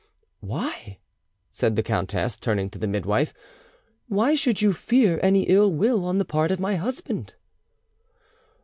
"Why?" 0.39 0.97
said 1.51 1.75
the 1.75 1.83
countess, 1.83 2.35
turning 2.35 2.71
to 2.71 2.79
the 2.79 2.87
midwife,—"why 2.87 4.33
should 4.33 4.59
you 4.59 4.73
fear 4.73 5.19
any 5.21 5.43
ill 5.43 5.71
will 5.71 6.05
on 6.05 6.17
the 6.17 6.25
part 6.25 6.49
of 6.49 6.59
my 6.59 6.73
husband?" 6.73 7.35